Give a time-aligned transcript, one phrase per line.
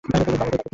[0.09, 0.67] বাবাকে ডাক্তার কী বললো?